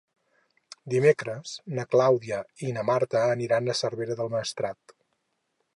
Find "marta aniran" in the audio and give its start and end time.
2.91-3.69